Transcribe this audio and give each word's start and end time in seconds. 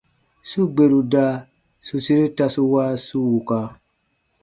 Su 0.51 0.61
gberu 0.75 1.01
da 1.13 1.25
su 1.87 1.95
sere 2.05 2.25
tasu 2.37 2.61
wa 2.73 2.85
su 3.05 3.17
wuka. 3.29 3.59